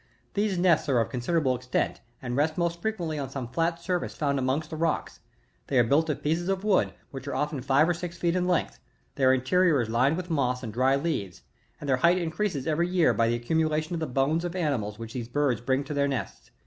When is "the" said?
4.71-4.75, 13.27-13.35, 13.99-14.07